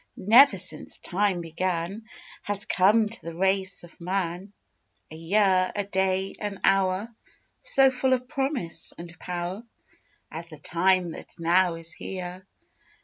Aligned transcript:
Never 0.17 0.57
since 0.57 0.97
time 0.97 1.41
began 1.41 2.05
Has 2.41 2.65
come 2.65 3.07
to 3.07 3.21
the 3.21 3.35
race 3.35 3.83
of 3.83 4.01
man 4.01 4.51
A 5.11 5.15
year, 5.15 5.71
a 5.75 5.83
day, 5.83 6.33
an 6.39 6.59
hour, 6.63 7.13
So 7.59 7.91
full 7.91 8.13
of 8.13 8.27
promise 8.27 8.93
and 8.97 9.19
power 9.19 9.61
As 10.31 10.47
the 10.49 10.57
time 10.57 11.11
that 11.11 11.29
now 11.39 11.75
is 11.75 11.93
here! 11.93 12.47